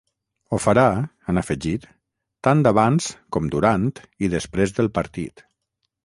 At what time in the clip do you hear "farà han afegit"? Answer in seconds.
0.61-1.83